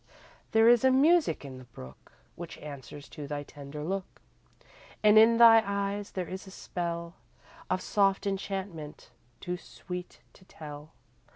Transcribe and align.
There 0.51 0.67
is 0.67 0.83
a 0.83 0.89
music 0.89 1.45
in 1.45 1.59
the 1.59 1.63
brook 1.65 2.13
Which 2.35 2.57
answers 2.57 3.07
to 3.09 3.27
thy 3.27 3.43
tender 3.43 3.83
look 3.83 4.19
And 5.03 5.15
in 5.19 5.37
thy 5.37 5.61
eyes 5.63 6.13
there 6.13 6.27
is 6.27 6.47
a 6.47 6.49
spell 6.49 7.13
Of 7.69 7.81
soft 7.83 8.25
enchantment 8.25 9.11
too 9.41 9.57
sweet 9.57 10.21
to 10.33 10.43
tell. 10.43 10.93